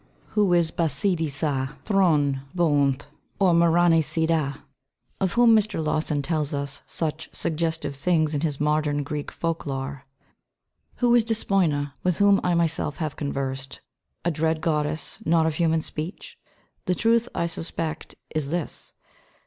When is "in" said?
8.33-8.41